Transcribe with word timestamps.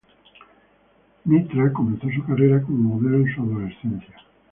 Mitra 1.27 1.69
comenzó 1.71 2.09
su 2.09 2.25
carrera 2.25 2.59
como 2.63 2.95
modelo 2.95 3.17
en 3.17 3.35
su 3.35 3.41
adolescencia. 3.43 4.15